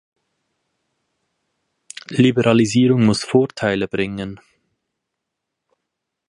[2.09, 4.39] Liberalisierung muss Vorteile bringen.